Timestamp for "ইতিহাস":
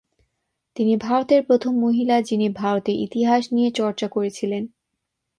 2.95-3.43